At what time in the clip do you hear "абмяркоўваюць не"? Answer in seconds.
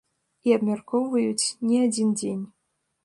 0.57-1.77